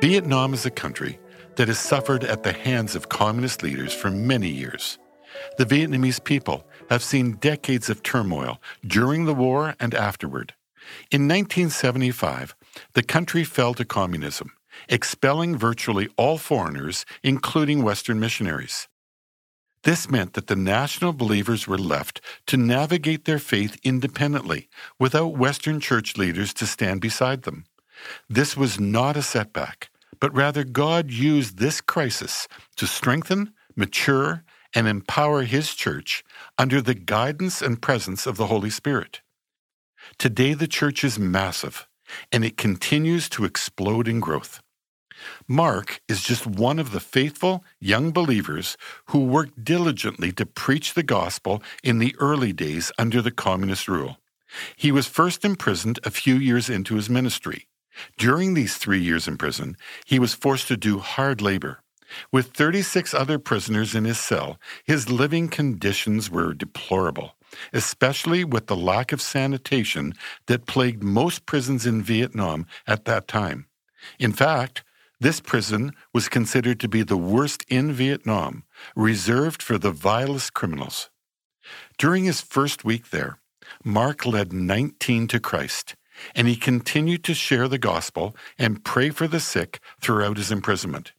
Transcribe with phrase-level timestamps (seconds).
[0.00, 1.18] Vietnam is a country
[1.56, 4.96] that has suffered at the hands of communist leaders for many years.
[5.56, 10.54] The Vietnamese people have seen decades of turmoil during the war and afterward.
[11.10, 12.54] In 1975,
[12.92, 14.52] the country fell to communism,
[14.88, 18.86] expelling virtually all foreigners, including Western missionaries.
[19.82, 24.68] This meant that the national believers were left to navigate their faith independently
[25.00, 27.64] without Western church leaders to stand beside them.
[28.28, 34.86] This was not a setback, but rather God used this crisis to strengthen, mature, and
[34.86, 36.24] empower His church
[36.58, 39.20] under the guidance and presence of the Holy Spirit.
[40.18, 41.86] Today, the church is massive,
[42.32, 44.60] and it continues to explode in growth.
[45.46, 48.76] Mark is just one of the faithful young believers
[49.06, 54.18] who worked diligently to preach the gospel in the early days under the communist rule.
[54.76, 57.67] He was first imprisoned a few years into his ministry.
[58.16, 61.80] During these three years in prison, he was forced to do hard labor.
[62.32, 67.36] With 36 other prisoners in his cell, his living conditions were deplorable,
[67.72, 70.14] especially with the lack of sanitation
[70.46, 73.66] that plagued most prisons in Vietnam at that time.
[74.18, 74.84] In fact,
[75.20, 78.62] this prison was considered to be the worst in Vietnam,
[78.94, 81.10] reserved for the vilest criminals.
[81.98, 83.38] During his first week there,
[83.84, 85.96] Mark led 19 to Christ,
[86.34, 91.12] and he continued to share the gospel and pray for the sick throughout his imprisonment.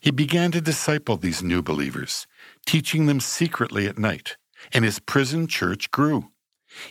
[0.00, 2.26] He began to disciple these new believers,
[2.66, 4.36] teaching them secretly at night,
[4.72, 6.30] and his prison church grew.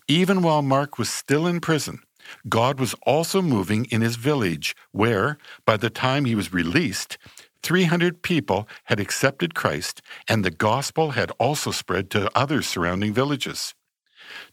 [0.07, 1.99] Even while Mark was still in prison,
[2.47, 7.17] God was also moving in his village, where, by the time he was released,
[7.63, 13.73] 300 people had accepted Christ, and the gospel had also spread to other surrounding villages.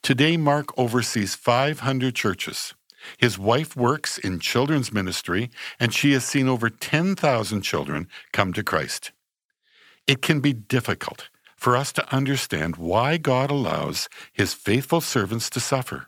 [0.02, 2.74] Today, Mark oversees 500 churches.
[3.16, 8.62] His wife works in children's ministry, and she has seen over 10,000 children come to
[8.62, 9.12] Christ.
[10.06, 15.60] It can be difficult for us to understand why God allows his faithful servants to
[15.60, 16.06] suffer.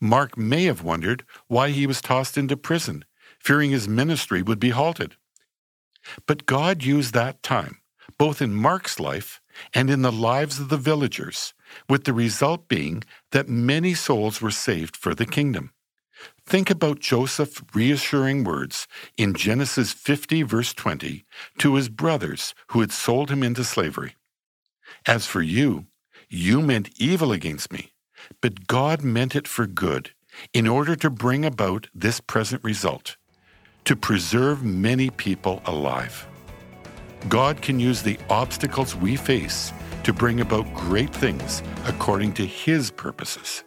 [0.00, 3.04] Mark may have wondered why he was tossed into prison,
[3.38, 5.16] fearing his ministry would be halted.
[6.26, 7.78] But God used that time,
[8.18, 9.40] both in Mark's life
[9.74, 11.54] and in the lives of the villagers,
[11.88, 15.72] with the result being that many souls were saved for the kingdom.
[16.44, 21.24] Think about Joseph's reassuring words in Genesis 50, verse 20,
[21.58, 24.14] to his brothers who had sold him into slavery.
[25.06, 25.86] As for you,
[26.28, 27.92] you meant evil against me
[28.40, 30.10] but God meant it for good
[30.52, 33.16] in order to bring about this present result
[33.84, 36.26] to preserve many people alive.
[37.28, 39.72] God can use the obstacles we face
[40.02, 43.64] to bring about great things according to His purposes.